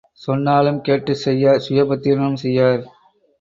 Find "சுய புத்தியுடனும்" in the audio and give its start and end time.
1.59-2.41